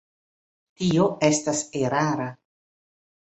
Tio 0.81 1.03
estas 1.27 1.61
erara. 1.81 2.27